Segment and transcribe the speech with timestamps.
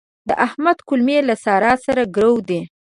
[0.27, 2.61] د احمد کولمې له سارا سره ګرو دي.